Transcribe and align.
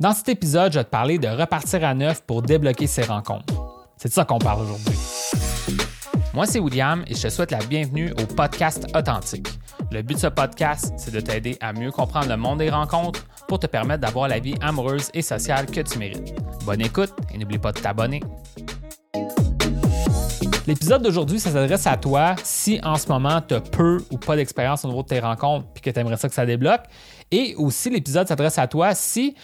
Dans 0.00 0.12
cet 0.12 0.28
épisode, 0.28 0.72
je 0.72 0.78
vais 0.78 0.84
te 0.84 0.90
parler 0.90 1.18
de 1.18 1.26
repartir 1.26 1.84
à 1.84 1.92
neuf 1.92 2.22
pour 2.22 2.40
débloquer 2.42 2.86
ses 2.86 3.02
rencontres. 3.02 3.52
C'est 3.96 4.08
de 4.08 4.14
ça 4.14 4.24
qu'on 4.24 4.38
parle 4.38 4.62
aujourd'hui. 4.62 4.96
Moi, 6.32 6.46
c'est 6.46 6.60
William 6.60 7.02
et 7.08 7.16
je 7.16 7.22
te 7.22 7.28
souhaite 7.28 7.50
la 7.50 7.58
bienvenue 7.58 8.12
au 8.12 8.26
podcast 8.32 8.86
Authentique. 8.94 9.48
Le 9.90 10.02
but 10.02 10.14
de 10.14 10.20
ce 10.20 10.26
podcast, 10.28 10.92
c'est 10.98 11.12
de 11.12 11.18
t'aider 11.18 11.56
à 11.60 11.72
mieux 11.72 11.90
comprendre 11.90 12.28
le 12.28 12.36
monde 12.36 12.60
des 12.60 12.70
rencontres 12.70 13.26
pour 13.48 13.58
te 13.58 13.66
permettre 13.66 14.02
d'avoir 14.02 14.28
la 14.28 14.38
vie 14.38 14.54
amoureuse 14.60 15.10
et 15.14 15.22
sociale 15.22 15.66
que 15.66 15.80
tu 15.80 15.98
mérites. 15.98 16.32
Bonne 16.64 16.80
écoute 16.82 17.12
et 17.34 17.38
n'oublie 17.38 17.58
pas 17.58 17.72
de 17.72 17.80
t'abonner. 17.80 18.20
L'épisode 20.68 21.02
d'aujourd'hui, 21.02 21.40
ça 21.40 21.50
s'adresse 21.50 21.86
à 21.86 21.96
toi 21.96 22.36
si 22.44 22.78
en 22.82 22.96
ce 22.96 23.08
moment 23.08 23.40
tu 23.40 23.54
as 23.54 23.60
peu 23.62 24.04
ou 24.10 24.18
pas 24.18 24.36
d'expérience 24.36 24.84
au 24.84 24.88
niveau 24.88 25.02
de 25.02 25.08
tes 25.08 25.18
rencontres 25.18 25.66
puis 25.72 25.80
que 25.80 25.88
tu 25.88 25.98
aimerais 25.98 26.18
ça 26.18 26.28
que 26.28 26.34
ça 26.34 26.44
débloque. 26.44 26.82
Et 27.30 27.54
aussi, 27.56 27.88
l'épisode 27.88 28.28
s'adresse 28.28 28.58
à 28.58 28.66
toi 28.66 28.94
si 28.94 29.34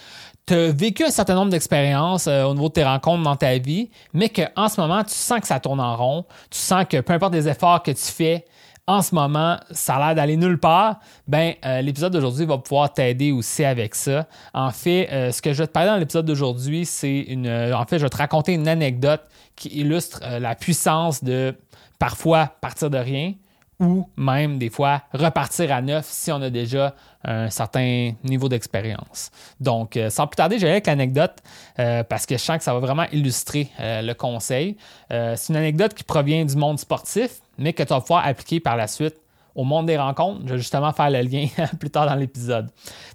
tu 0.45 0.53
as 0.53 0.71
vécu 0.71 1.03
un 1.03 1.09
certain 1.09 1.33
nombre 1.33 1.49
d'expériences 1.49 2.27
euh, 2.27 2.43
au 2.43 2.53
niveau 2.53 2.67
de 2.67 2.73
tes 2.73 2.83
rencontres 2.83 3.23
dans 3.23 3.35
ta 3.35 3.57
vie, 3.57 3.89
mais 4.13 4.29
qu'en 4.29 4.69
ce 4.69 4.79
moment, 4.79 5.03
tu 5.03 5.15
sens 5.15 5.39
que 5.39 5.47
ça 5.47 5.59
tourne 5.59 5.79
en 5.79 5.95
rond, 5.95 6.25
tu 6.51 6.59
sens 6.59 6.85
que 6.87 7.01
peu 7.01 7.13
importe 7.13 7.33
les 7.33 7.47
efforts 7.47 7.81
que 7.81 7.89
tu 7.89 8.05
fais, 8.05 8.45
en 8.87 9.01
ce 9.01 9.15
moment, 9.15 9.57
ça 9.71 9.95
a 9.95 9.99
l'air 9.99 10.15
d'aller 10.15 10.37
nulle 10.37 10.59
part, 10.59 10.99
ben 11.27 11.53
euh, 11.65 11.81
l'épisode 11.81 12.13
d'aujourd'hui 12.13 12.45
va 12.45 12.57
pouvoir 12.59 12.93
t'aider 12.93 13.31
aussi 13.31 13.63
avec 13.63 13.95
ça. 13.95 14.27
En 14.53 14.71
fait, 14.71 15.09
euh, 15.11 15.31
ce 15.31 15.41
que 15.41 15.53
je 15.53 15.59
vais 15.63 15.67
te 15.67 15.71
parler 15.71 15.89
dans 15.89 15.97
l'épisode 15.97 16.25
d'aujourd'hui, 16.25 16.85
c'est 16.85 17.21
une. 17.21 17.47
en 17.47 17.85
fait, 17.85 17.97
je 17.97 18.03
vais 18.03 18.09
te 18.09 18.17
raconter 18.17 18.53
une 18.53 18.67
anecdote 18.67 19.21
qui 19.55 19.69
illustre 19.69 20.21
la 20.39 20.53
puissance 20.53 21.23
de 21.23 21.55
parfois 21.97 22.47
partir 22.61 22.89
de 22.89 22.97
rien, 22.97 23.33
ou 23.79 24.07
même 24.15 24.57
des 24.57 24.69
fois 24.69 25.01
repartir 25.13 25.71
à 25.71 25.81
neuf 25.81 26.05
si 26.05 26.31
on 26.31 26.41
a 26.41 26.49
déjà 26.49 26.95
un 27.23 27.49
certain 27.49 28.13
niveau 28.23 28.47
d'expérience. 28.47 29.31
Donc, 29.59 29.97
euh, 29.97 30.09
sans 30.09 30.27
plus 30.27 30.35
tarder, 30.35 30.59
j'allais 30.59 30.73
avec 30.73 30.87
l'anecdote 30.87 31.37
euh, 31.79 32.03
parce 32.03 32.25
que 32.25 32.37
je 32.37 32.41
sens 32.41 32.57
que 32.57 32.63
ça 32.63 32.73
va 32.73 32.79
vraiment 32.79 33.05
illustrer 33.11 33.69
euh, 33.79 34.01
le 34.01 34.13
conseil. 34.13 34.77
c'est 35.09 35.49
une 35.49 35.57
anecdote 35.57 35.93
qui 35.93 36.03
provient 36.03 36.45
du 36.45 36.55
monde 36.55 36.79
sportif, 36.79 37.41
mais 37.57 37.73
que 37.73 37.83
tu 37.83 37.89
vas 37.89 38.01
pouvoir 38.01 38.25
appliquer 38.25 38.59
par 38.59 38.75
la 38.77 38.87
suite 38.87 39.15
au 39.55 39.63
monde 39.63 39.87
des 39.87 39.97
rencontres. 39.97 40.41
Je 40.45 40.53
vais 40.53 40.57
justement 40.57 40.91
faire 40.91 41.09
le 41.09 41.21
lien 41.21 41.47
plus 41.79 41.89
tard 41.89 42.05
dans 42.05 42.15
l'épisode. 42.15 42.69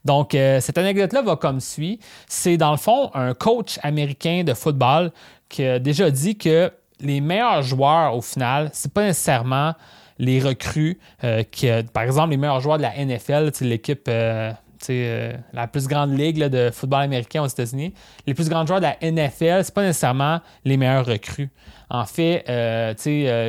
Donc, 0.05 0.31
cette 0.33 0.79
anecdote-là 0.79 1.23
va 1.23 1.37
comme 1.37 1.61
suit. 1.61 2.01
C'est 2.27 2.57
dans 2.57 2.71
le 2.71 2.79
fond 2.79 3.11
un 3.15 3.35
coach 3.35 3.79
américain 3.83 4.43
de 4.45 4.55
football 4.55 5.13
qui 5.49 5.65
a 5.65 5.79
déjà 5.79 6.11
dit 6.11 6.37
que 6.39 6.73
les 7.01 7.21
meilleurs 7.21 7.63
joueurs, 7.63 8.17
au 8.17 8.23
final, 8.23 8.71
c'est 8.73 8.93
pas 8.93 9.03
nécessairement 9.03 9.75
les 10.21 10.39
recrues, 10.39 10.99
euh, 11.25 11.43
qui, 11.43 11.69
par 11.93 12.05
exemple, 12.05 12.31
les 12.31 12.37
meilleurs 12.37 12.61
joueurs 12.61 12.77
de 12.77 12.83
la 12.83 12.93
NFL, 13.05 13.51
l'équipe 13.63 14.07
euh, 14.09 14.53
euh, 14.91 15.33
la 15.53 15.67
plus 15.67 15.89
grande 15.89 16.17
ligue 16.17 16.45
de 16.45 16.71
football 16.71 17.03
américain 17.03 17.43
aux 17.43 17.47
États-Unis, 17.47 17.95
les 18.27 18.35
plus 18.35 18.49
grands 18.49 18.67
joueurs 18.67 18.81
de 18.81 18.87
la 18.87 18.97
NFL, 19.11 19.65
c'est 19.65 19.75
pas 19.75 19.83
nécessairement 19.83 20.41
les 20.65 20.77
meilleurs 20.77 21.07
recrues. 21.07 21.49
En 21.89 22.05
fait, 22.05 22.45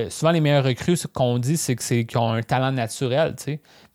souvent 0.10 0.32
les 0.32 0.42
meilleurs 0.42 0.64
recrues, 0.64 0.96
ce 0.96 1.08
qu'on 1.08 1.38
dit, 1.38 1.58
c'est 1.58 1.76
qu'ils 1.76 2.18
ont 2.18 2.32
un 2.32 2.42
talent 2.42 2.72
naturel. 2.72 3.36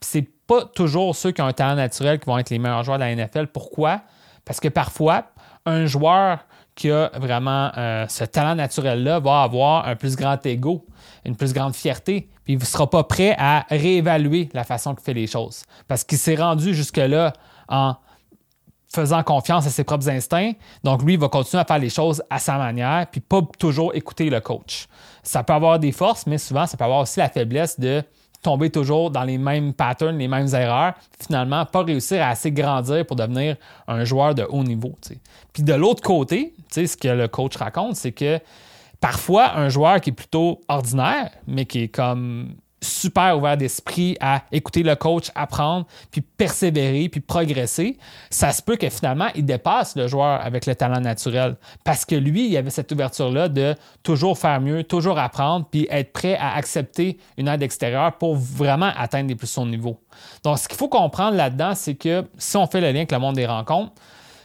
C'est 0.00 0.28
pas 0.46 0.64
toujours 0.66 1.16
ceux 1.16 1.32
qui 1.32 1.42
ont 1.42 1.46
un 1.46 1.52
talent 1.52 1.74
naturel 1.74 2.20
qui 2.20 2.26
vont 2.26 2.38
être 2.38 2.50
les 2.50 2.58
meilleurs 2.58 2.84
joueurs 2.84 2.98
de 2.98 3.04
la 3.04 3.14
NFL. 3.16 3.48
Pourquoi? 3.48 4.02
Parce 4.44 4.60
que 4.60 4.68
parfois, 4.68 5.30
un 5.64 5.86
joueur 5.86 6.46
qui 6.76 6.90
a 6.90 7.10
vraiment 7.14 7.72
ce 7.74 8.24
talent 8.24 8.54
naturel-là 8.54 9.18
va 9.18 9.42
avoir 9.42 9.88
un 9.88 9.96
plus 9.96 10.14
grand 10.14 10.44
ego, 10.46 10.86
une 11.24 11.34
plus 11.34 11.52
grande 11.52 11.74
fierté 11.74 12.28
puis 12.46 12.54
il 12.54 12.60
ne 12.60 12.64
sera 12.64 12.88
pas 12.88 13.02
prêt 13.02 13.34
à 13.38 13.66
réévaluer 13.68 14.48
la 14.54 14.62
façon 14.62 14.94
qu'il 14.94 15.02
fait 15.04 15.14
les 15.14 15.26
choses. 15.26 15.64
Parce 15.88 16.04
qu'il 16.04 16.16
s'est 16.16 16.36
rendu 16.36 16.74
jusque-là 16.74 17.32
en 17.68 17.96
faisant 18.86 19.24
confiance 19.24 19.66
à 19.66 19.70
ses 19.70 19.82
propres 19.82 20.08
instincts. 20.08 20.52
Donc, 20.84 21.02
lui, 21.02 21.14
il 21.14 21.18
va 21.18 21.28
continuer 21.28 21.60
à 21.60 21.64
faire 21.64 21.80
les 21.80 21.90
choses 21.90 22.22
à 22.30 22.38
sa 22.38 22.56
manière, 22.56 23.08
puis 23.10 23.20
pas 23.20 23.42
toujours 23.58 23.96
écouter 23.96 24.30
le 24.30 24.40
coach. 24.40 24.86
Ça 25.24 25.42
peut 25.42 25.54
avoir 25.54 25.80
des 25.80 25.90
forces, 25.90 26.24
mais 26.28 26.38
souvent, 26.38 26.68
ça 26.68 26.76
peut 26.76 26.84
avoir 26.84 27.00
aussi 27.00 27.18
la 27.18 27.28
faiblesse 27.28 27.80
de 27.80 28.00
tomber 28.42 28.70
toujours 28.70 29.10
dans 29.10 29.24
les 29.24 29.38
mêmes 29.38 29.72
patterns, 29.72 30.18
les 30.18 30.28
mêmes 30.28 30.48
erreurs, 30.54 30.94
finalement, 31.20 31.64
pas 31.66 31.82
réussir 31.82 32.22
à 32.22 32.28
assez 32.28 32.52
grandir 32.52 33.04
pour 33.06 33.16
devenir 33.16 33.56
un 33.88 34.04
joueur 34.04 34.34
de 34.34 34.42
haut 34.42 34.64
niveau. 34.64 34.96
Puis 35.52 35.62
de 35.62 35.74
l'autre 35.74 36.02
côté, 36.02 36.54
ce 36.70 36.96
que 36.96 37.08
le 37.08 37.28
coach 37.28 37.56
raconte, 37.56 37.96
c'est 37.96 38.12
que 38.12 38.40
Parfois, 39.00 39.56
un 39.56 39.68
joueur 39.68 40.00
qui 40.00 40.10
est 40.10 40.12
plutôt 40.12 40.60
ordinaire, 40.68 41.30
mais 41.46 41.66
qui 41.66 41.82
est 41.82 41.88
comme 41.88 42.54
super 42.80 43.38
ouvert 43.38 43.56
d'esprit 43.56 44.16
à 44.20 44.42
écouter 44.52 44.82
le 44.82 44.94
coach, 44.96 45.30
apprendre, 45.34 45.86
puis 46.10 46.20
persévérer, 46.20 47.08
puis 47.08 47.20
progresser, 47.20 47.98
ça 48.30 48.52
se 48.52 48.62
peut 48.62 48.76
que 48.76 48.88
finalement, 48.90 49.28
il 49.34 49.44
dépasse 49.44 49.96
le 49.96 50.06
joueur 50.08 50.40
avec 50.44 50.66
le 50.66 50.74
talent 50.74 51.00
naturel. 51.00 51.56
Parce 51.84 52.04
que 52.04 52.14
lui, 52.14 52.48
il 52.48 52.56
avait 52.56 52.70
cette 52.70 52.92
ouverture-là 52.92 53.48
de 53.48 53.74
toujours 54.02 54.38
faire 54.38 54.60
mieux, 54.60 54.84
toujours 54.84 55.18
apprendre, 55.18 55.66
puis 55.70 55.86
être 55.90 56.12
prêt 56.12 56.36
à 56.36 56.54
accepter 56.54 57.18
une 57.36 57.48
aide 57.48 57.62
extérieure 57.62 58.16
pour 58.18 58.36
vraiment 58.36 58.92
atteindre 58.96 59.28
les 59.28 59.36
plus 59.36 59.56
hauts 59.58 59.66
niveaux. 59.66 59.98
Donc, 60.44 60.58
ce 60.58 60.68
qu'il 60.68 60.76
faut 60.76 60.88
comprendre 60.88 61.36
là-dedans, 61.36 61.74
c'est 61.74 61.94
que 61.94 62.24
si 62.38 62.56
on 62.56 62.66
fait 62.66 62.80
le 62.80 62.88
lien 62.88 62.96
avec 62.96 63.12
le 63.12 63.18
monde 63.18 63.36
des 63.36 63.46
rencontres, 63.46 63.92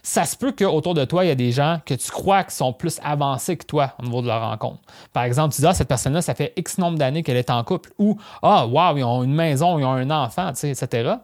ça 0.03 0.25
se 0.25 0.35
peut 0.35 0.51
qu'autour 0.51 0.93
de 0.93 1.05
toi, 1.05 1.25
il 1.25 1.27
y 1.27 1.31
a 1.31 1.35
des 1.35 1.51
gens 1.51 1.79
que 1.85 1.93
tu 1.93 2.09
crois 2.09 2.43
qui 2.43 2.55
sont 2.55 2.73
plus 2.73 2.99
avancés 3.03 3.57
que 3.57 3.65
toi 3.65 3.93
au 3.99 4.03
niveau 4.03 4.21
de 4.21 4.27
leur 4.27 4.41
rencontre. 4.41 4.79
Par 5.13 5.23
exemple, 5.23 5.53
tu 5.53 5.61
dis, 5.61 5.67
ah, 5.67 5.73
cette 5.73 5.87
personne-là, 5.87 6.21
ça 6.21 6.33
fait 6.33 6.53
X 6.57 6.77
nombre 6.77 6.97
d'années 6.97 7.23
qu'elle 7.23 7.37
est 7.37 7.49
en 7.49 7.63
couple, 7.63 7.91
ou, 7.99 8.17
ah, 8.41 8.65
wow, 8.65 8.97
ils 8.97 9.03
ont 9.03 9.23
une 9.23 9.33
maison, 9.33 9.77
ils 9.79 9.85
ont 9.85 9.91
un 9.91 10.09
enfant, 10.09 10.49
etc. 10.49 11.15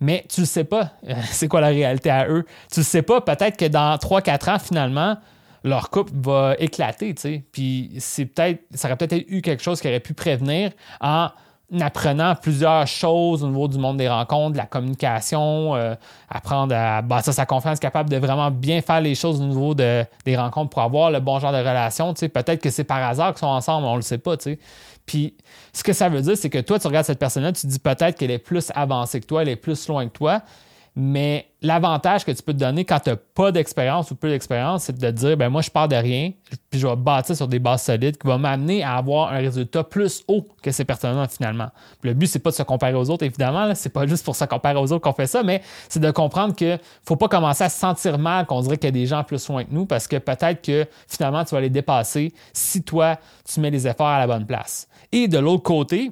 Mais 0.00 0.24
tu 0.28 0.40
ne 0.40 0.46
sais 0.46 0.64
pas, 0.64 0.92
c'est 1.30 1.48
quoi 1.48 1.60
la 1.60 1.68
réalité 1.68 2.10
à 2.10 2.28
eux? 2.28 2.44
Tu 2.72 2.80
ne 2.80 2.84
sais 2.84 3.02
pas, 3.02 3.20
peut-être 3.20 3.56
que 3.56 3.66
dans 3.66 3.96
3-4 3.96 4.50
ans, 4.50 4.58
finalement, 4.58 5.16
leur 5.62 5.90
couple 5.90 6.12
va 6.14 6.54
éclater, 6.58 7.14
Puis 7.52 7.90
c'est 7.98 8.26
peut-être, 8.26 8.62
ça 8.74 8.88
aurait 8.88 8.96
peut-être 8.96 9.24
eu 9.28 9.42
quelque 9.42 9.62
chose 9.62 9.80
qui 9.80 9.88
aurait 9.88 10.00
pu 10.00 10.14
prévenir 10.14 10.70
en 11.00 11.28
apprenant 11.78 12.34
plusieurs 12.34 12.86
choses 12.86 13.44
au 13.44 13.48
niveau 13.48 13.68
du 13.68 13.78
monde 13.78 13.96
des 13.96 14.08
rencontres, 14.08 14.52
de 14.52 14.58
la 14.58 14.66
communication, 14.66 15.74
euh, 15.76 15.94
apprendre 16.28 16.74
à 16.74 17.00
bâtir 17.02 17.32
sa 17.32 17.46
confiance, 17.46 17.78
capable 17.78 18.10
de 18.10 18.16
vraiment 18.16 18.50
bien 18.50 18.80
faire 18.80 19.00
les 19.00 19.14
choses 19.14 19.40
au 19.40 19.44
niveau 19.44 19.74
de, 19.74 20.04
des 20.24 20.36
rencontres 20.36 20.70
pour 20.70 20.82
avoir 20.82 21.10
le 21.10 21.20
bon 21.20 21.38
genre 21.38 21.52
de 21.52 21.58
relation. 21.58 22.12
Peut-être 22.14 22.60
que 22.60 22.70
c'est 22.70 22.84
par 22.84 23.02
hasard 23.02 23.32
qu'ils 23.32 23.40
sont 23.40 23.46
ensemble, 23.46 23.86
on 23.86 23.92
ne 23.92 23.96
le 23.96 24.02
sait 24.02 24.18
pas. 24.18 24.36
Puis 25.06 25.34
ce 25.72 25.84
que 25.84 25.92
ça 25.92 26.08
veut 26.08 26.22
dire, 26.22 26.36
c'est 26.36 26.50
que 26.50 26.58
toi, 26.58 26.78
tu 26.78 26.86
regardes 26.86 27.06
cette 27.06 27.18
personne-là, 27.18 27.52
tu 27.52 27.62
te 27.62 27.66
dis 27.66 27.78
peut-être 27.78 28.18
qu'elle 28.18 28.30
est 28.30 28.38
plus 28.38 28.70
avancée 28.74 29.20
que 29.20 29.26
toi, 29.26 29.42
elle 29.42 29.48
est 29.48 29.56
plus 29.56 29.88
loin 29.88 30.06
que 30.06 30.12
toi. 30.12 30.42
Mais 30.96 31.46
l'avantage 31.62 32.24
que 32.24 32.32
tu 32.32 32.42
peux 32.42 32.52
te 32.52 32.58
donner 32.58 32.84
quand 32.84 32.98
tu 33.00 33.10
n'as 33.10 33.16
pas 33.16 33.52
d'expérience 33.52 34.10
ou 34.10 34.16
peu 34.16 34.28
d'expérience, 34.28 34.84
c'est 34.84 34.98
de 34.98 35.00
te 35.00 35.12
dire 35.12 35.36
ben 35.36 35.48
moi, 35.48 35.62
je 35.62 35.70
pars 35.70 35.86
de 35.86 35.94
rien, 35.94 36.32
puis 36.68 36.80
je 36.80 36.86
vais 36.86 36.96
bâtir 36.96 37.36
sur 37.36 37.46
des 37.46 37.58
bases 37.58 37.82
solides 37.82 38.18
qui 38.18 38.26
vont 38.26 38.38
m'amener 38.38 38.82
à 38.82 38.96
avoir 38.96 39.32
un 39.32 39.38
résultat 39.38 39.84
plus 39.84 40.24
haut 40.26 40.46
que 40.62 40.70
ces 40.72 40.84
personnes-là 40.84 41.28
finalement. 41.28 41.68
le 42.02 42.14
but, 42.14 42.26
c'est 42.26 42.40
pas 42.40 42.50
de 42.50 42.56
se 42.56 42.62
comparer 42.62 42.94
aux 42.94 43.08
autres, 43.08 43.24
évidemment. 43.24 43.72
C'est 43.74 43.92
pas 43.92 44.06
juste 44.06 44.24
pour 44.24 44.34
se 44.34 44.44
comparer 44.44 44.78
aux 44.78 44.92
autres 44.92 45.02
qu'on 45.02 45.12
fait 45.12 45.26
ça, 45.26 45.42
mais 45.42 45.62
c'est 45.88 46.00
de 46.00 46.10
comprendre 46.10 46.56
que 46.56 46.78
faut 47.06 47.16
pas 47.16 47.28
commencer 47.28 47.64
à 47.64 47.68
se 47.68 47.78
sentir 47.78 48.18
mal 48.18 48.46
qu'on 48.46 48.60
dirait 48.60 48.76
qu'il 48.76 48.86
y 48.86 48.88
a 48.88 48.92
des 48.92 49.06
gens 49.06 49.22
plus 49.22 49.48
loin 49.48 49.64
que 49.64 49.72
nous 49.72 49.86
parce 49.86 50.08
que 50.08 50.16
peut-être 50.16 50.62
que 50.62 50.86
finalement, 51.06 51.44
tu 51.44 51.54
vas 51.54 51.60
les 51.60 51.70
dépasser 51.70 52.32
si 52.52 52.82
toi, 52.82 53.16
tu 53.44 53.60
mets 53.60 53.70
les 53.70 53.86
efforts 53.86 54.08
à 54.08 54.18
la 54.18 54.26
bonne 54.26 54.46
place. 54.46 54.88
Et 55.12 55.28
de 55.28 55.38
l'autre 55.38 55.62
côté, 55.62 56.10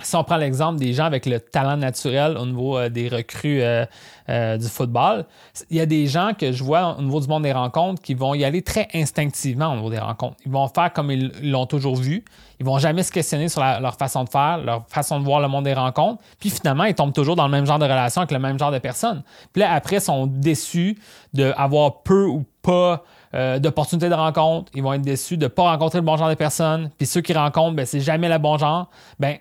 si 0.00 0.14
on 0.14 0.22
prend 0.22 0.36
l'exemple 0.36 0.78
des 0.78 0.92
gens 0.92 1.06
avec 1.06 1.26
le 1.26 1.40
talent 1.40 1.76
naturel 1.76 2.36
au 2.38 2.46
niveau 2.46 2.78
euh, 2.78 2.88
des 2.88 3.08
recrues 3.08 3.60
euh, 3.62 3.84
euh, 4.28 4.56
du 4.56 4.68
football, 4.68 5.24
il 5.70 5.76
y 5.76 5.80
a 5.80 5.86
des 5.86 6.06
gens 6.06 6.34
que 6.38 6.52
je 6.52 6.62
vois 6.62 6.94
au 6.96 7.02
niveau 7.02 7.18
du 7.18 7.26
monde 7.26 7.42
des 7.42 7.52
rencontres 7.52 8.00
qui 8.00 8.14
vont 8.14 8.32
y 8.34 8.44
aller 8.44 8.62
très 8.62 8.86
instinctivement 8.94 9.72
au 9.72 9.76
niveau 9.76 9.90
des 9.90 9.98
rencontres. 9.98 10.36
Ils 10.46 10.52
vont 10.52 10.68
faire 10.68 10.92
comme 10.92 11.10
ils 11.10 11.32
l'ont 11.50 11.66
toujours 11.66 11.96
vu. 11.96 12.24
Ils 12.60 12.66
vont 12.66 12.78
jamais 12.78 13.02
se 13.02 13.10
questionner 13.10 13.48
sur 13.48 13.60
leur 13.60 13.96
façon 13.96 14.22
de 14.22 14.28
faire, 14.28 14.58
leur 14.58 14.86
façon 14.86 15.18
de 15.18 15.24
voir 15.24 15.40
le 15.40 15.48
monde 15.48 15.64
des 15.64 15.74
rencontres. 15.74 16.22
Puis 16.38 16.50
finalement, 16.50 16.84
ils 16.84 16.94
tombent 16.94 17.12
toujours 17.12 17.34
dans 17.34 17.46
le 17.46 17.52
même 17.52 17.66
genre 17.66 17.80
de 17.80 17.84
relation 17.84 18.20
avec 18.20 18.30
le 18.30 18.38
même 18.38 18.58
genre 18.58 18.70
de 18.70 18.78
personnes. 18.78 19.24
Puis 19.52 19.60
là, 19.62 19.72
après, 19.72 19.96
ils 19.96 20.02
sont 20.02 20.28
déçus 20.28 20.96
d'avoir 21.34 22.02
peu 22.02 22.24
ou 22.24 22.44
pas 22.62 23.02
d'opportunités 23.58 24.08
de 24.08 24.14
rencontre. 24.14 24.72
Ils 24.74 24.82
vont 24.82 24.92
être 24.92 25.02
déçus 25.02 25.36
de 25.36 25.44
ne 25.44 25.48
pas 25.48 25.70
rencontrer 25.70 25.98
le 25.98 26.04
bon 26.04 26.16
genre 26.16 26.30
de 26.30 26.34
personnes. 26.34 26.90
Puis 26.98 27.06
ceux 27.06 27.20
qui 27.20 27.32
rencontrent, 27.32 27.76
ben, 27.76 27.86
c'est 27.86 28.00
jamais 28.00 28.28
le 28.28 28.38
bon 28.38 28.58
genre. 28.58 28.90
Ben, 29.20 29.38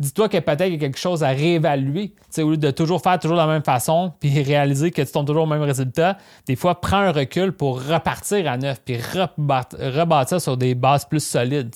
dis-toi 0.00 0.28
que 0.28 0.38
peut-être 0.38 0.66
il 0.66 0.72
y 0.72 0.76
a 0.76 0.78
quelque 0.78 0.98
chose 0.98 1.22
à 1.22 1.28
réévaluer. 1.28 2.14
au 2.38 2.50
lieu 2.50 2.56
de 2.56 2.70
toujours 2.70 3.02
faire 3.02 3.18
toujours 3.18 3.36
de 3.36 3.42
la 3.42 3.48
même 3.48 3.64
façon, 3.64 4.12
puis 4.20 4.42
réaliser 4.42 4.90
que 4.90 5.02
tu 5.02 5.12
tombes 5.12 5.26
toujours 5.26 5.44
au 5.44 5.46
même 5.46 5.62
résultat, 5.62 6.18
des 6.46 6.56
fois, 6.56 6.80
prends 6.80 6.98
un 6.98 7.12
recul 7.12 7.52
pour 7.52 7.82
repartir 7.82 8.50
à 8.50 8.56
neuf, 8.56 8.80
puis 8.84 8.96
rebâtir 8.96 10.40
sur 10.40 10.56
des 10.56 10.74
bases 10.74 11.04
plus 11.04 11.24
solides. 11.24 11.74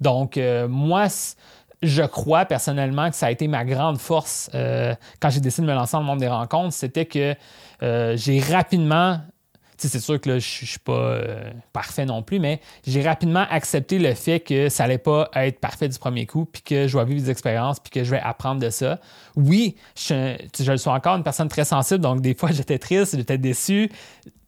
Donc, 0.00 0.36
euh, 0.36 0.68
moi, 0.68 1.06
je 1.82 2.02
crois 2.02 2.44
personnellement 2.44 3.10
que 3.10 3.16
ça 3.16 3.26
a 3.26 3.30
été 3.30 3.48
ma 3.48 3.64
grande 3.64 3.98
force 3.98 4.50
euh, 4.54 4.94
quand 5.20 5.30
j'ai 5.30 5.40
décidé 5.40 5.66
de 5.66 5.72
me 5.72 5.76
lancer 5.76 5.92
dans 5.92 6.00
le 6.00 6.06
monde 6.06 6.20
des 6.20 6.28
rencontres, 6.28 6.72
c'était 6.72 7.06
que 7.06 7.34
euh, 7.82 8.16
j'ai 8.16 8.40
rapidement 8.40 9.20
c'est 9.78 10.00
sûr 10.00 10.20
que 10.20 10.38
je 10.38 10.64
suis 10.64 10.78
pas 10.78 10.92
euh, 10.92 11.50
parfait 11.72 12.04
non 12.04 12.22
plus, 12.22 12.38
mais 12.38 12.60
j'ai 12.86 13.02
rapidement 13.02 13.44
accepté 13.50 13.98
le 13.98 14.14
fait 14.14 14.40
que 14.40 14.68
ça 14.68 14.84
n'allait 14.84 14.98
pas 14.98 15.30
être 15.34 15.60
parfait 15.60 15.88
du 15.88 15.98
premier 15.98 16.26
coup, 16.26 16.44
puis 16.44 16.62
que 16.62 16.88
je 16.88 16.96
vais 16.96 17.04
vivre 17.04 17.22
des 17.22 17.30
expériences, 17.30 17.80
puis 17.80 17.90
que 17.90 18.04
je 18.04 18.10
vais 18.10 18.20
apprendre 18.20 18.60
de 18.60 18.70
ça. 18.70 19.00
Oui, 19.36 19.76
je, 19.96 20.36
je 20.58 20.76
suis 20.76 20.90
encore 20.90 21.16
une 21.16 21.22
personne 21.22 21.48
très 21.48 21.64
sensible, 21.64 22.00
donc 22.00 22.20
des 22.20 22.34
fois, 22.34 22.50
j'étais 22.52 22.78
triste, 22.78 23.16
j'étais 23.16 23.38
déçu. 23.38 23.90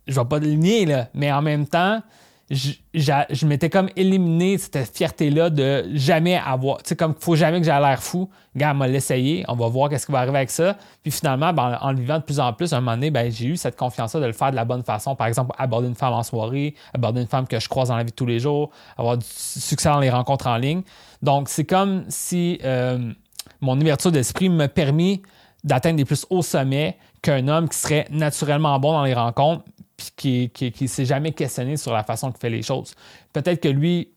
je 0.07 0.21
vais 0.21 0.27
pas 0.27 0.39
le 0.39 0.53
nier, 0.53 0.87
là, 0.87 1.09
mais 1.15 1.31
en 1.33 1.43
même 1.43 1.67
temps, 1.67 2.03
je, 2.51 2.73
je 2.95 3.47
m'étais 3.47 3.69
comme 3.69 3.91
éliminé 3.95 4.57
cette 4.57 4.97
fierté-là 4.97 5.51
de 5.51 5.85
jamais 5.93 6.37
avoir. 6.37 6.79
Tu 6.79 6.89
sais, 6.89 6.97
comme 6.97 7.15
faut 7.19 7.37
jamais 7.37 7.61
que 7.61 7.67
j'ai 7.67 7.73
l'air 7.73 8.03
fou. 8.03 8.31
Gars, 8.57 8.73
m'a 8.73 8.89
l'essayer, 8.89 9.45
on 9.49 9.55
va 9.55 9.69
voir 9.69 9.91
qu'est-ce 9.91 10.07
qui 10.07 10.13
va 10.13 10.21
arriver 10.21 10.39
avec 10.39 10.51
ça. 10.51 10.77
Puis 11.03 11.13
finalement, 11.13 11.53
ben, 11.53 11.79
en 11.81 11.93
le 11.93 11.99
vivant 11.99 12.19
de 12.19 12.25
plus 12.25 12.41
en 12.41 12.53
plus, 12.55 12.73
à 12.73 12.79
un 12.79 12.81
moment 12.81 12.97
donné, 12.97 13.11
ben, 13.11 13.31
j'ai 13.31 13.47
eu 13.47 13.57
cette 13.57 13.77
confiance-là 13.77 14.21
de 14.21 14.27
le 14.27 14.33
faire 14.33 14.51
de 14.51 14.57
la 14.57 14.65
bonne 14.65 14.83
façon. 14.83 15.15
Par 15.15 15.27
exemple, 15.27 15.55
aborder 15.59 15.89
une 15.89 15.95
femme 15.95 16.15
en 16.15 16.23
soirée, 16.23 16.75
aborder 16.95 17.21
une 17.21 17.29
femme 17.29 17.47
que 17.47 17.61
je 17.61 17.69
croise 17.69 17.89
dans 17.89 17.97
la 17.97 18.03
vie 18.03 18.11
de 18.11 18.17
tous 18.17 18.27
les 18.27 18.39
jours, 18.39 18.71
avoir 18.97 19.19
du 19.19 19.27
succès 19.29 19.91
dans 19.91 20.01
les 20.01 20.11
rencontres 20.11 20.47
en 20.47 20.57
ligne. 20.57 20.83
Donc, 21.23 21.49
c'est 21.51 21.65
comme 21.65 22.05
si 22.09 22.59
euh, 22.65 23.13
mon 23.61 23.79
ouverture 23.79 24.11
d'esprit 24.11 24.49
me 24.49 24.67
permis 24.69 25.23
d'atteindre 25.65 25.97
des 25.97 26.05
plus 26.05 26.27
hauts 26.31 26.43
sommets 26.43 26.97
qu'un 27.21 27.47
homme 27.49 27.69
qui 27.69 27.77
serait 27.77 28.07
naturellement 28.11 28.79
bon 28.79 28.93
dans 28.93 29.05
les 29.05 29.15
rencontres, 29.15 29.65
puis 29.99 30.51
qui 30.51 30.75
ne 30.81 30.87
s'est 30.87 31.05
jamais 31.05 31.33
questionné 31.33 31.77
sur 31.77 31.93
la 31.93 32.05
façon 32.05 32.31
qu'il 32.31 32.41
fait 32.41 32.51
les 32.51 32.63
choses. 32.63 32.95
Peut-être 33.33 33.61
que 33.61 33.69
lui, 33.69 34.13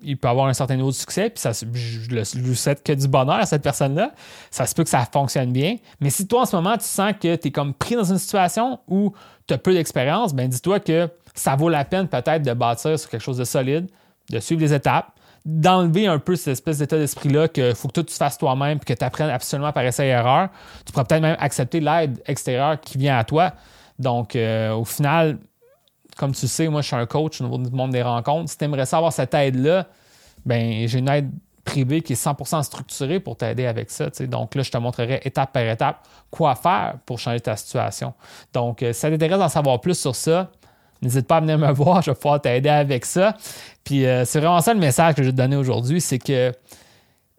il 0.00 0.16
peut 0.16 0.28
avoir 0.28 0.46
un 0.46 0.52
certain 0.52 0.76
niveau 0.76 0.90
de 0.90 0.94
succès, 0.94 1.30
puis 1.30 1.40
ça, 1.40 1.52
je, 1.52 2.38
lui 2.38 2.56
souhaite 2.56 2.82
que 2.82 2.92
du 2.92 3.08
bonheur 3.08 3.36
à 3.36 3.46
cette 3.46 3.62
personne-là. 3.62 4.12
Ça 4.50 4.66
se 4.66 4.74
peut 4.74 4.84
que 4.84 4.90
ça 4.90 5.06
fonctionne 5.12 5.52
bien. 5.52 5.76
Mais 6.00 6.10
si 6.10 6.26
toi, 6.26 6.42
en 6.42 6.46
ce 6.46 6.56
moment, 6.56 6.76
tu 6.76 6.84
sens 6.84 7.12
que 7.20 7.36
tu 7.36 7.48
es 7.48 7.50
comme 7.50 7.74
pris 7.74 7.96
dans 7.96 8.04
une 8.04 8.18
situation 8.18 8.78
où 8.86 9.12
tu 9.46 9.54
as 9.54 9.58
peu 9.58 9.72
d'expérience, 9.72 10.34
ben 10.34 10.48
dis-toi 10.48 10.80
que 10.80 11.08
ça 11.34 11.56
vaut 11.56 11.68
la 11.68 11.84
peine 11.84 12.08
peut-être 12.08 12.42
de 12.42 12.52
bâtir 12.52 12.98
sur 12.98 13.10
quelque 13.10 13.22
chose 13.22 13.38
de 13.38 13.44
solide, 13.44 13.88
de 14.30 14.40
suivre 14.40 14.60
les 14.60 14.74
étapes, 14.74 15.12
d'enlever 15.44 16.06
un 16.06 16.18
peu 16.18 16.36
cette 16.36 16.52
espèce 16.52 16.78
d'état 16.78 16.98
d'esprit-là 16.98 17.48
qu'il 17.48 17.74
faut 17.74 17.88
que 17.88 17.94
tout 17.94 18.02
tu 18.02 18.14
fasses 18.14 18.38
toi-même, 18.38 18.78
puis 18.78 18.94
que 18.94 18.98
tu 18.98 19.04
apprennes 19.04 19.30
absolument 19.30 19.72
par 19.72 19.84
essai 19.84 20.06
et 20.06 20.10
erreur. 20.10 20.48
Tu 20.84 20.92
pourrais 20.92 21.04
peut-être 21.04 21.22
même 21.22 21.36
accepter 21.38 21.80
l'aide 21.80 22.22
extérieure 22.26 22.80
qui 22.80 22.98
vient 22.98 23.18
à 23.18 23.24
toi. 23.24 23.52
Donc, 23.98 24.36
euh, 24.36 24.72
au 24.74 24.84
final, 24.84 25.38
comme 26.16 26.32
tu 26.32 26.46
sais, 26.48 26.68
moi, 26.68 26.82
je 26.82 26.88
suis 26.88 26.96
un 26.96 27.06
coach 27.06 27.40
au 27.40 27.44
niveau 27.44 27.58
du 27.58 27.70
monde 27.70 27.92
des 27.92 28.02
rencontres. 28.02 28.50
Si 28.50 28.58
tu 28.58 28.64
aimerais 28.64 28.86
savoir 28.86 29.12
cette 29.12 29.34
aide-là, 29.34 29.86
ben 30.44 30.86
j'ai 30.86 30.98
une 30.98 31.08
aide 31.08 31.30
privée 31.64 32.00
qui 32.00 32.14
est 32.14 32.24
100% 32.24 32.62
structurée 32.62 33.20
pour 33.20 33.36
t'aider 33.36 33.66
avec 33.66 33.90
ça. 33.90 34.08
Donc 34.20 34.54
là, 34.54 34.62
je 34.62 34.70
te 34.70 34.78
montrerai 34.78 35.20
étape 35.24 35.52
par 35.52 35.62
étape 35.62 36.06
quoi 36.30 36.54
faire 36.54 36.94
pour 37.04 37.18
changer 37.18 37.40
ta 37.40 37.56
situation. 37.56 38.14
Donc, 38.52 38.82
euh, 38.82 38.92
si 38.92 39.00
ça 39.00 39.10
t'intéresse 39.10 39.38
d'en 39.38 39.48
savoir 39.48 39.80
plus 39.80 39.98
sur 39.98 40.16
ça, 40.16 40.50
n'hésite 41.02 41.26
pas 41.26 41.36
à 41.36 41.40
venir 41.40 41.58
me 41.58 41.70
voir, 41.72 42.02
je 42.02 42.10
vais 42.10 42.14
pouvoir 42.14 42.40
t'aider 42.40 42.70
avec 42.70 43.04
ça. 43.04 43.36
Puis 43.84 44.06
euh, 44.06 44.24
c'est 44.24 44.40
vraiment 44.40 44.60
ça 44.60 44.72
le 44.72 44.80
message 44.80 45.14
que 45.14 45.22
je 45.22 45.28
vais 45.28 45.32
te 45.32 45.36
donner 45.36 45.56
aujourd'hui, 45.56 46.00
c'est 46.00 46.18
que 46.18 46.52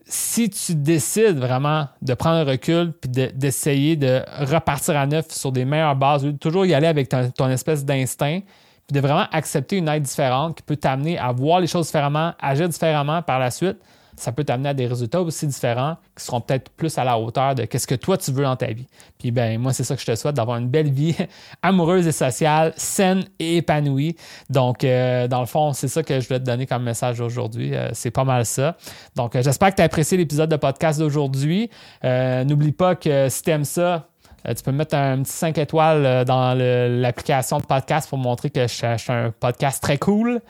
si 0.09 0.49
tu 0.49 0.73
décides 0.73 1.37
vraiment 1.37 1.87
de 2.01 2.15
prendre 2.15 2.37
un 2.37 2.43
recul 2.43 2.91
puis 2.93 3.09
d'essayer 3.09 3.95
de, 3.95 4.21
repartir 4.39 4.97
à 4.97 5.05
neuf 5.05 5.29
sur 5.29 5.51
des 5.51 5.65
meilleures 5.65 5.95
bases, 5.95 6.27
toujours 6.39 6.65
y 6.65 6.73
aller 6.73 6.87
avec 6.87 7.09
ton, 7.09 7.49
espèce 7.49 7.85
d'instinct, 7.85 8.41
puis 8.87 8.93
de 8.93 8.99
vraiment 8.99 9.27
accepter 9.31 9.77
une 9.77 9.87
aide 9.87 10.03
différente 10.03 10.57
qui 10.57 10.63
peut 10.63 10.75
t'amener 10.75 11.19
à 11.19 11.31
voir 11.31 11.59
les 11.59 11.67
choses 11.67 11.85
différemment, 11.85 12.33
agir 12.39 12.67
différemment 12.67 13.21
par 13.21 13.37
la 13.37 13.51
suite, 13.51 13.77
ça 14.19 14.31
peut 14.31 14.43
t'amener 14.43 14.69
à 14.69 14.73
des 14.73 14.85
résultats 14.85 15.21
aussi 15.21 15.47
différents 15.47 15.97
qui 16.15 16.25
seront 16.25 16.41
peut-être 16.41 16.69
plus 16.71 16.97
à 16.97 17.03
la 17.03 17.17
hauteur 17.17 17.55
de 17.55 17.65
ce 17.71 17.87
que 17.87 17.95
toi 17.95 18.17
tu 18.17 18.31
veux 18.31 18.43
dans 18.43 18.55
ta 18.55 18.67
vie. 18.67 18.87
Puis 19.17 19.31
ben 19.31 19.59
moi 19.59 19.73
c'est 19.73 19.83
ça 19.83 19.95
que 19.95 20.01
je 20.01 20.05
te 20.05 20.15
souhaite 20.15 20.35
d'avoir 20.35 20.57
une 20.57 20.67
belle 20.67 20.91
vie 20.91 21.15
amoureuse 21.61 22.05
et 22.05 22.11
sociale, 22.11 22.73
saine 22.75 23.23
et 23.39 23.57
épanouie. 23.57 24.15
Donc 24.49 24.83
euh, 24.83 25.27
dans 25.27 25.39
le 25.39 25.45
fond, 25.45 25.73
c'est 25.73 25.87
ça 25.87 26.03
que 26.03 26.19
je 26.19 26.27
voulais 26.27 26.39
te 26.39 26.45
donner 26.45 26.65
comme 26.65 26.83
message 26.83 27.21
aujourd'hui, 27.21 27.73
euh, 27.73 27.89
c'est 27.93 28.11
pas 28.11 28.25
mal 28.25 28.45
ça. 28.45 28.75
Donc 29.15 29.35
euh, 29.35 29.41
j'espère 29.41 29.71
que 29.71 29.75
tu 29.75 29.81
as 29.81 29.85
apprécié 29.85 30.17
l'épisode 30.17 30.49
de 30.49 30.57
podcast 30.57 30.99
d'aujourd'hui. 30.99 31.69
N'oublie 32.03 32.71
pas 32.73 32.95
que 32.95 33.29
si 33.29 33.41
tu 33.43 33.51
aimes 33.51 33.63
ça, 33.63 34.09
euh, 34.47 34.53
tu 34.53 34.63
peux 34.63 34.71
mettre 34.71 34.95
un 34.95 35.21
petit 35.23 35.31
5 35.31 35.57
étoiles 35.57 36.05
euh, 36.05 36.23
dans 36.23 36.57
l'application 36.57 37.59
de 37.59 37.65
podcast 37.65 38.09
pour 38.09 38.17
montrer 38.17 38.49
que 38.49 38.67
je, 38.67 38.97
suis 38.97 39.11
un 39.11 39.31
podcast 39.31 39.81
très 39.81 39.97
cool. 39.97 40.41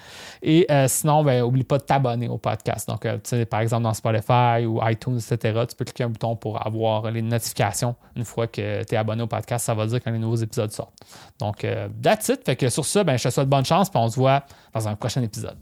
Et 0.41 0.65
euh, 0.71 0.87
sinon, 0.87 1.23
ben, 1.23 1.43
oublie 1.43 1.63
pas 1.63 1.77
de 1.77 1.83
t'abonner 1.83 2.27
au 2.27 2.37
podcast. 2.37 2.87
Donc, 2.87 3.07
par 3.45 3.59
exemple, 3.61 3.83
dans 3.83 3.93
Spotify 3.93 4.65
ou 4.65 4.79
iTunes, 4.83 5.17
etc., 5.17 5.59
tu 5.69 5.75
peux 5.75 5.85
cliquer 5.85 6.03
un 6.03 6.09
bouton 6.09 6.35
pour 6.35 6.65
avoir 6.65 7.09
les 7.11 7.21
notifications 7.21 7.95
une 8.15 8.25
fois 8.25 8.47
que 8.47 8.83
tu 8.83 8.95
es 8.95 8.97
abonné 8.97 9.23
au 9.23 9.27
podcast. 9.27 9.65
Ça 9.65 9.73
va 9.73 9.85
dire 9.85 9.99
quand 10.03 10.11
les 10.11 10.19
nouveaux 10.19 10.35
épisodes 10.35 10.71
sortent. 10.71 10.93
Donc, 11.39 11.65
that's 12.01 12.29
it. 12.29 12.45
Fait 12.45 12.55
que 12.55 12.69
sur 12.69 12.85
ça, 12.85 13.03
ben, 13.03 13.17
je 13.17 13.23
te 13.23 13.29
souhaite 13.29 13.49
bonne 13.49 13.65
chance 13.65 13.87
et 13.87 13.97
on 13.97 14.09
se 14.09 14.15
voit 14.15 14.43
dans 14.73 14.87
un 14.87 14.95
prochain 14.95 15.21
épisode. 15.21 15.57